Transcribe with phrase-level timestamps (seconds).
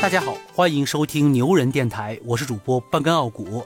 [0.00, 3.62] 大家好，欢迎收听牛人电台，我是主播半根傲骨，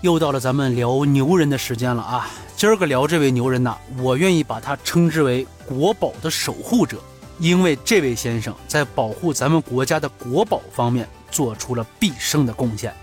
[0.00, 2.30] 又到了咱们聊牛人的时间了啊！
[2.56, 6.98] 今儿个聊这位牛人呐，我愿意把他称之为国宝的守护者，
[7.40, 12.94] 因为这位先生在保护咱们国家的国宝方面做出了毕生的贡献。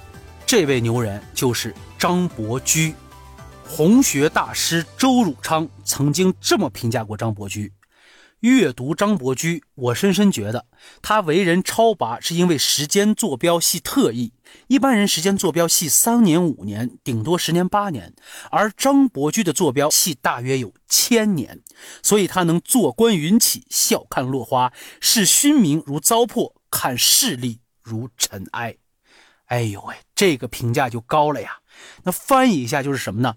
[0.45, 2.95] 这位牛人就是张伯驹，
[3.67, 7.69] 红学大师周汝昌曾经这么评价过张伯驹。
[8.43, 10.65] 阅读张伯驹，我深深觉得
[11.01, 14.33] 他为人超拔，是因为时间坐标系特异。
[14.67, 18.13] 一般人时间坐标系三年、五年，顶多十年、八年，
[18.51, 21.61] 而张伯驹的坐标系大约有千年，
[22.01, 28.75] 所以他能坐观云起，笑看落花，视勋名如糟粕，看势力如尘埃。
[29.45, 31.59] 哎呦喂，这个评价就高了呀！
[32.03, 33.35] 那翻译一下就是什么呢？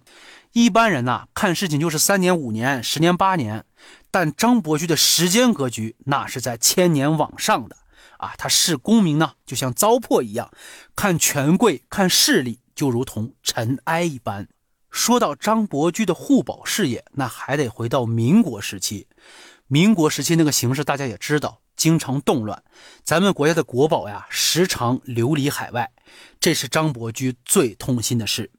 [0.57, 3.67] 一般人呐，看事情就是三年、五年、十年、八年。
[4.11, 7.77] 但张伯驹的时间格局那是在千年往上的
[8.17, 8.33] 啊！
[8.39, 10.49] 他视功名呢，就像糟粕一样；
[10.97, 14.49] 看权贵、看势力，就如同尘埃一般。
[14.91, 19.09] 说到张伯驹的护宝事业，那还得回到民国时期。
[19.67, 22.63] 民国时期那个形势大家也知道，经常动乱，
[23.05, 25.93] 咱们国家的国宝呀，时常流离海外，
[26.41, 28.51] 这是张伯驹最痛心的事。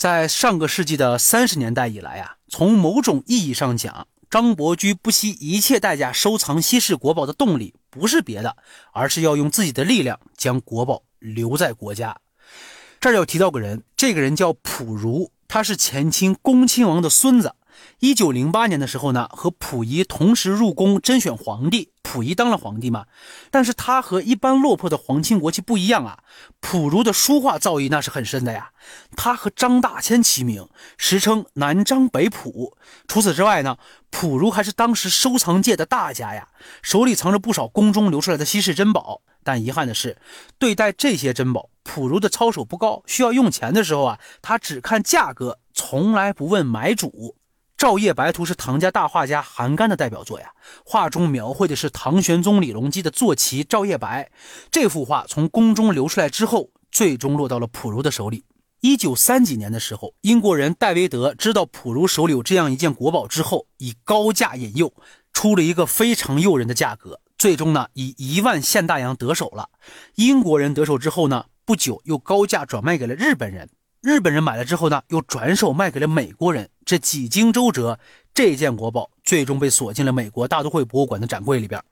[0.00, 8.56] 在上个世纪的三十年代以来啊，从某种意义上讲，张伯驹不惜一切代价收藏稀世国宝的动力不是别的，
[8.94, 12.16] 而是要用自己的力量将国宝留在国家。
[12.98, 17.54] 这儿要提到个人，这个人叫溥儒，他是前清恭亲王的孙子。
[17.98, 23.06] 一九零八年的时候呢，和溥仪同时入宫甄选皇帝，溥仪当了皇帝嘛。
[23.50, 26.18] 但是他和一般落魄的皇亲国戚不一样啊，
[26.60, 28.72] 溥儒的书画造诣那是很深的呀。
[29.16, 32.76] 他和张大千齐名，时称南张北溥。
[33.06, 33.78] 除此之外呢，
[34.10, 36.48] 溥儒还是当时收藏界的大家呀，
[36.82, 39.22] 手里藏着不少宫中流出来的稀世珍宝。
[39.42, 40.18] 但遗憾的是，
[40.58, 43.02] 对待这些珍宝，溥儒的操守不高。
[43.06, 47.08] 需要用钱的时候啊，他只看价格，从来不问买主。
[47.80, 50.52] 《照夜白图》是唐家大画家韩干的代表作呀，
[50.84, 54.30] 画中描绘的是唐玄宗李隆基的坐骑照夜白。
[54.70, 58.44] 这幅画从宫中流出来之后，最终落到了溥儒的手里。
[58.82, 64.92] 一九三几年的时候，英国人戴维德知道溥儒手里有这样一件国宝之后，以高价引诱，
[65.32, 69.70] 出了一个非常诱人的价格，最终呢以一万现大洋得手了。
[70.16, 73.70] 英国人得手之后呢，不久又高价转卖给了日本人。
[74.02, 76.70] 日本人买了之后呢，又转手卖给了美国人。
[76.86, 77.98] 这几经周折，
[78.32, 81.82] 这件国宝最终被锁进了美国大都会博物馆的展柜里边。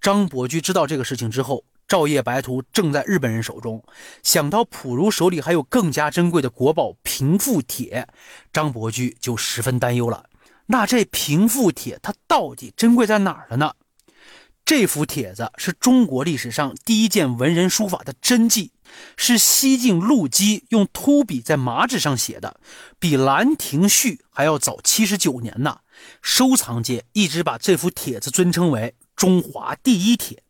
[0.00, 3.84] 张伯驹知道这个事情之后，《照夜白图》正在日本人手中，
[4.24, 8.08] 想到溥儒手里还有更加珍贵的国宝《平复帖》，
[8.52, 10.24] 张伯驹就十分担忧了。
[10.66, 13.72] 那这《平复帖》它到底珍贵在哪儿了呢？
[14.64, 18.72] 这幅帖子是中国历史上第一件文人书法的真迹。
[19.16, 22.60] 是西晋陆机用秃笔在麻纸上写的，
[22.98, 25.80] 比《兰亭序》还要早七十九年呢。
[26.22, 30.42] 收藏界一直把这幅帖子尊称为中华第一帖，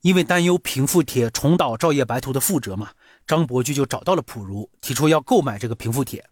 [0.00, 2.90] 因为担忧平复帖重蹈《照夜白图》的覆辙嘛，
[3.26, 6.28] 张伯驹就找到了溥儒，提出要购买这个平复帖。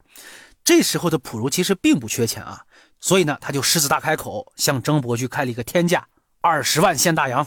[0.64, 2.62] 这时候的溥儒其实并不缺钱啊，
[2.98, 6.08] 所以呢，他就狮子大开口，向张伯驹开了一个天价，
[6.42, 7.46] 二十万现大洋。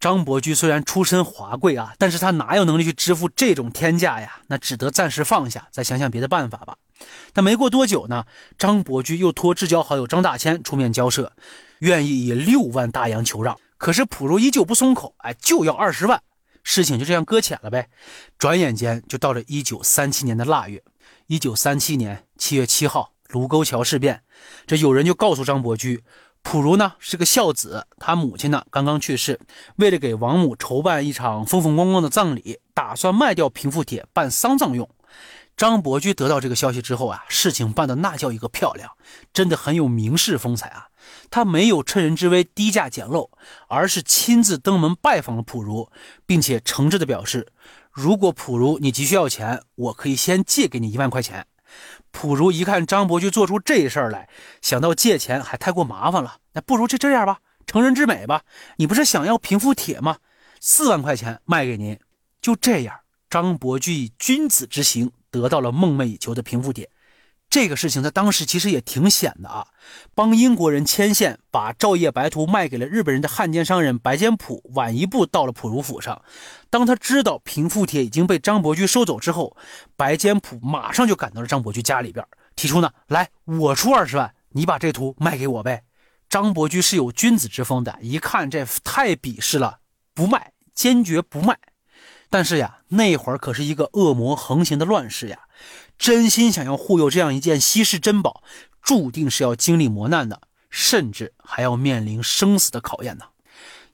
[0.00, 4.40] 张伯驹虽然出身华贵啊，但是他哪有能力去支付这种天价呀？
[4.46, 6.78] 那只得暂时放下，再想想别的办法吧。
[7.34, 8.24] 但没过多久呢，
[8.56, 11.34] 张伯驹又托至交好友张大千出面交涉，
[11.80, 13.58] 愿意以六万大洋求让。
[13.76, 16.22] 可是溥儒依旧不松口，哎，就要二十万。
[16.62, 17.90] 事情就这样搁浅了呗。
[18.38, 20.82] 转眼间就到了一九三七年的腊月。
[21.26, 24.22] 一九三七年七月七号，卢沟桥事变，
[24.66, 26.02] 这有人就告诉张伯驹。
[26.42, 29.38] 普如呢是个孝子，他母亲呢刚刚去世，
[29.76, 34.88] 为了给王母筹办一场风风光光的葬礼，打算卖掉平复帖办丧葬用。
[35.56, 38.90] 张伯驹得到这个消息之后啊，事情办的那叫一个漂亮，
[39.32, 40.86] 真的很有名士风采啊。
[41.28, 43.30] 他没有趁人之危低价捡漏，
[43.68, 45.90] 而是亲自登门拜访了普如，
[46.24, 47.52] 并且诚挚的表示，
[47.92, 51.46] 如果普如你急需要钱，我可以先借给你一万块钱。
[52.10, 54.28] 普如一看张伯驹做出这事儿来，
[54.60, 58.42] 想到借钱还太过麻烦了，那不如就这样吧，成人之美吧。
[58.76, 60.18] 你不是想要平复帖吗？
[60.60, 61.98] 四万块钱卖给您。
[62.42, 66.90] 就这样，张伯驹以君子之行得到了梦寐以求的平复帖。
[67.50, 69.66] 这个事情在当时其实也挺险的啊！
[70.14, 76.22] 帮英国人牵线，把《照夜白图》卖给了日本人的汉奸商人白坚普，晚一步到了普如府上。
[76.70, 79.56] 当他知道平复帖已经被张伯驹收走之后，
[79.96, 82.24] 白坚普马上就赶到了张伯驹家里边，
[82.54, 85.82] 提出呢：“来，我出二十万，你把这图卖给我呗。”
[86.30, 89.80] 张伯驹是有君子之风的，一看这太鄙视了，
[90.14, 91.58] 不卖，坚决不卖。
[92.30, 95.40] 但是呀，那会儿可是一个恶魔横行的乱世呀，
[95.98, 98.44] 真心想要护佑这样一件稀世珍宝，
[98.80, 103.24] 注定是要经历磨难的，甚至还要面临生死的考验呢。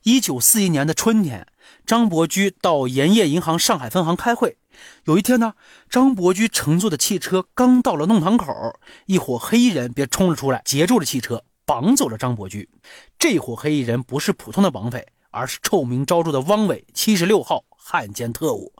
[0.03, 1.47] 一九四一年的春天，
[1.83, 4.57] 张伯驹到盐业银行上海分行开会。
[5.05, 5.55] 有一天呢，
[5.89, 12.69] 张伯驹乘坐的汽车刚到了弄堂口，一伙黑衣人便冲了出来，截住了汽车，绑走了张伯驹。
[13.17, 18.73] 这伙黑衣人不是普通的绑匪，而是臭名昭著的汪伪七十六号汉奸特务。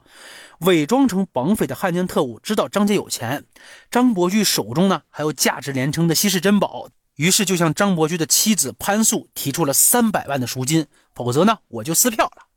[0.60, 3.46] 伪装成绑匪的汉奸特务知道张家有钱，
[3.90, 12.48] 张伯驹手中呢还有价值连城的稀世珍宝，于是就向张伯驹的妻子潘素提出了三百万的赎金，否则呢我就撕票了。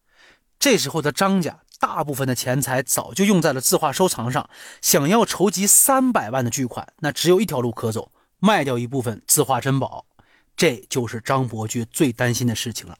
[0.59, 1.61] 这时候的张家。
[1.79, 4.47] 大部分的钱财早就用在了字画收藏上，
[4.83, 10.05] 想要筹集三百万的巨款，那只有一条路可走，卖掉一部分字画珍宝。
[10.55, 12.95] 这就是张伯驹最担心的事情了。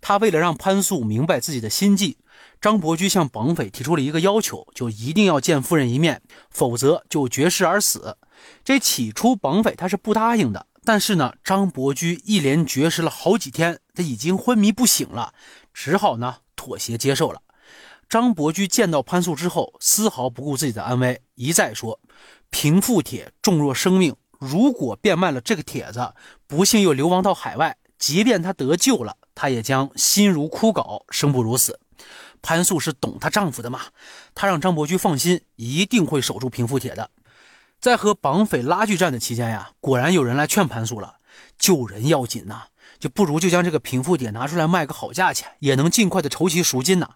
[0.00, 2.18] 他为了让潘素明白自己的心计，
[2.60, 8.16] 张伯驹向绑匪提出了一个要求，就一定要见夫人一面，否则就绝食而死。
[8.64, 15.32] 这起初绑匪他是不答应的，但是呢，张伯驹一连绝食了好几天，他已经昏迷不醒了，
[15.72, 17.42] 只好呢妥协接受了。
[18.08, 21.98] 张伯驹见到潘素之后，丝毫不顾自己的安危，一再说
[22.50, 26.12] ：“平复帖重若生命，如果变卖了这个帖子，
[26.46, 31.78] 不幸又流亡到海外，即便他得救了，她也将心如枯槁，生不如死。”
[32.42, 33.80] 潘素是懂她丈夫的嘛，
[34.34, 37.10] 她让张伯驹放心，一定会守住平复帖的。
[37.80, 41.16] 在和绑匪拉锯战的期间呀，果然有人来劝潘素了
[41.58, 42.64] ：“救人要紧呐，
[42.98, 47.08] 就不如就将这个平复帖拿出来卖个好价钱，也能尽快的筹齐赎金呐。”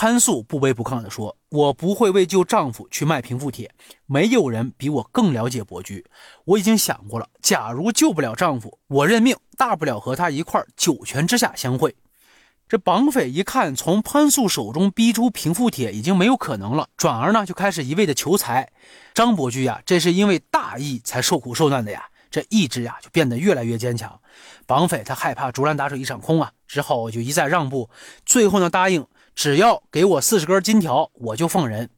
[0.00, 3.68] 潘素不卑不亢地说：“我不会为救丈夫去卖平复帖，
[4.06, 6.06] 没有人比我更了解伯驹。
[6.44, 11.96] 我已经想过了，假如救不了丈夫，我认命，大不了和他一块九泉之下相会。”
[12.68, 18.70] 这绑匪一看从潘素手中逼出平复帖已经没有可能了，转而呢就开始一味的求财。
[19.14, 24.20] 张伯驹呀，这是因为大义才受苦受难的呀，这意志呀就变得越来越坚强。
[24.64, 27.90] 绑匪他害怕竹篮打水一场空啊，只好就一再让步，
[28.24, 29.04] 最后呢答应。
[29.38, 31.90] 只要给我四十根金条，我就放人。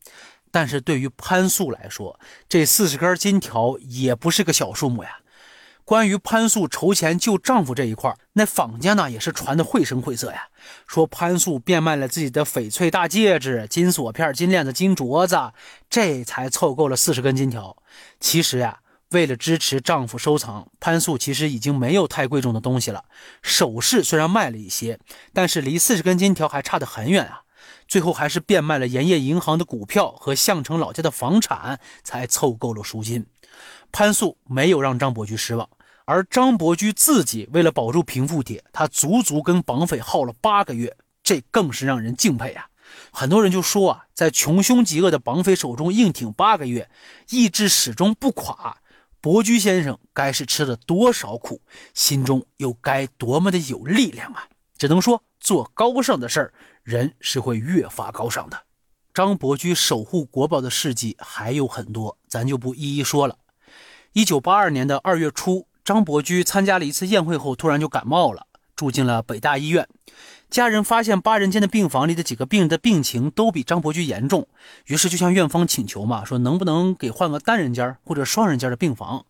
[0.50, 5.20] 但是对于潘素来说，这四十根金条也不是个小数目呀。
[5.86, 10.48] 关于潘素筹钱救丈夫这一块，那坊间呢也是传的绘声绘色呀。
[10.86, 15.54] 说潘素变卖了自己的翡翠大戒指、金锁片、金链子、金镯子，
[15.88, 17.74] 这才凑够了四十根金条。
[18.20, 18.80] 其实呀。
[19.10, 23.04] 为了支持丈夫收藏，潘素其实已经没有太贵重的东西了。
[23.42, 25.00] 首饰虽然卖了一些，
[25.32, 27.42] 但是离四十根金条还差得很远啊。
[27.88, 33.26] 最后还是变卖了盐业银行的股票和项城老家的房产，才凑够了赎金。
[33.90, 35.68] 潘素没有让张伯驹失望，
[36.04, 42.68] 而张伯驹自己为了保住平复帖，他足足跟绑匪耗了八个月，这更是让人敬佩啊。
[43.10, 46.88] 很多人就说啊，在穷凶极恶的绑匪手中硬挺八个月，
[47.30, 48.78] 意志始终不垮。
[49.22, 51.60] 伯驹先生该是吃了多少苦，
[51.92, 54.48] 心中又该多么的有力量啊！
[54.78, 58.62] 只能说做高尚的事儿，人是会越发高尚的。
[59.12, 63.36] 张伯驹守护国宝的事迹还有很多，咱就不一一说了。
[64.14, 68.46] 一九八二年的二月初，张伯驹参加了一次宴会后，突然就感冒了，
[68.80, 69.86] 住进了北大医院。
[70.48, 74.48] 家人发现八人间的病房里的几个病人的病情都比张伯驹严重，
[74.86, 79.26] 于是就向院方请求嘛，说能不能给换个单人间或者双人间的病房？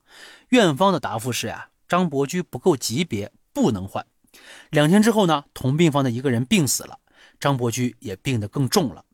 [0.50, 4.07] 院方的答复是呀，张伯驹不够级别，不能换。
[4.71, 7.00] 两天之后呢，同病房的一个人病死了，
[7.40, 9.04] 张伯驹也病得更重了。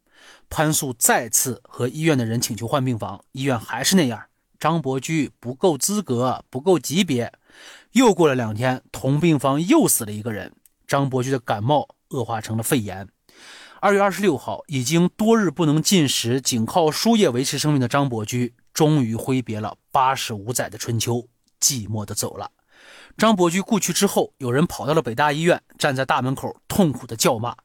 [0.50, 4.22] 潘素再次和医院的人请求换病房，医院还是那样，
[4.60, 7.32] 张伯驹不够资格，不够级别。
[7.92, 10.52] 又过了两天，同病房又死了一个人，
[10.86, 11.88] 张伯驹的感冒。
[12.10, 13.08] 恶化成了肺炎。
[13.80, 21.26] 二月二十六号，已经多日不能进食，仅靠输液维持生命的张伯驹，终于挥别了八十五载的春秋，
[21.60, 22.52] 寂寞的走了。
[23.18, 27.56] 张伯驹故去之后，有人跑到了北大医院，站在大门口痛苦的叫骂：“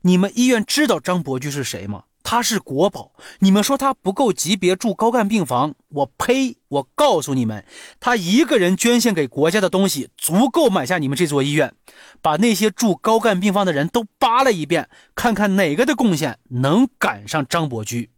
[0.00, 3.10] 你们医院知道张伯驹是谁吗？”他是国宝，
[3.40, 5.74] 你们说他不够级别住高干病房？
[5.88, 6.58] 我呸！
[6.68, 7.64] 我告诉你们，
[7.98, 11.74] 他一个人捐献给国家的东西，足够买下你们这座医院。
[12.22, 18.10] 把那些住高干病房的人都扒了一遍，看看哪个的贡献能赶上张伯驹。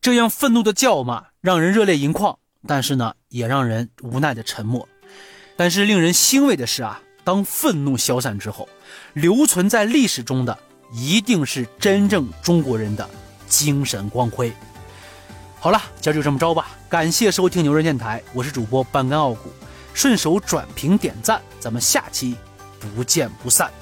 [0.00, 4.88] 这样愤怒的叫骂，让人热泪盈眶，但是呢，也让人无奈的沉默。
[5.54, 8.68] 但是令人欣慰的是啊，当愤怒消散之后，
[9.12, 10.58] 留存在历史中的。
[10.92, 13.08] 一定是真正中国人的
[13.48, 14.52] 精神光辉。
[15.58, 16.68] 好了，今儿就这么着吧。
[16.88, 19.50] 感谢收听牛人电台，我是主播半根傲骨，
[19.94, 22.36] 顺手转评点赞，咱们下期
[22.78, 23.72] 不见不散。